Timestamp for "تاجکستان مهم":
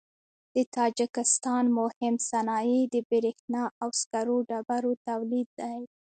0.75-2.15